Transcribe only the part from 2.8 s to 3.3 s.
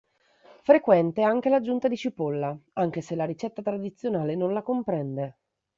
se la